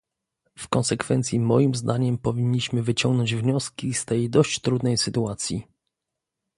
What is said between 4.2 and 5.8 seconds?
dość trudnej sytuacji